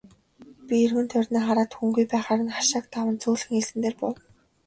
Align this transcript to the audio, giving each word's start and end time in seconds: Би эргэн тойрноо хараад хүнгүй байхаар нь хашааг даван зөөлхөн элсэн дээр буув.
Би 0.67 0.75
эргэн 0.85 1.07
тойрноо 1.11 1.43
хараад 1.45 1.71
хүнгүй 1.77 2.05
байхаар 2.11 2.41
нь 2.45 2.55
хашааг 2.57 2.85
даван 2.93 3.15
зөөлхөн 3.21 3.57
элсэн 3.59 3.79
дээр 3.81 3.95
буув. 3.99 4.17